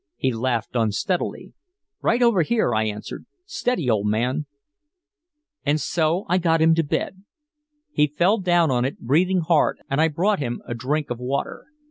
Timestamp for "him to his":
6.59-6.89